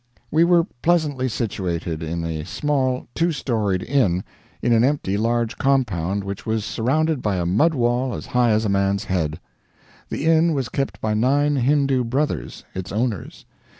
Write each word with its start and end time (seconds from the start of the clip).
We 0.31 0.43
were 0.43 0.63
pleasantly 0.81 1.29
situated 1.29 2.01
in 2.01 2.23
a 2.23 2.43
small 2.43 3.05
two 3.13 3.31
storied 3.31 3.83
inn, 3.83 4.23
in 4.59 4.73
an 4.73 4.83
empty 4.83 5.15
large 5.15 5.59
compound 5.59 6.23
which 6.23 6.43
was 6.43 6.65
surrounded 6.65 7.21
by 7.21 7.35
a 7.35 7.45
mud 7.45 7.75
wall 7.75 8.15
as 8.15 8.25
high 8.25 8.49
as 8.49 8.65
a 8.65 8.67
man's 8.67 9.03
head. 9.03 9.39
The 10.09 10.25
inn 10.25 10.53
was 10.55 10.69
kept 10.69 11.01
by 11.01 11.13
nine 11.13 11.55
Hindoo 11.57 12.03
brothers, 12.03 12.63
its 12.73 12.91
owners. 12.91 13.45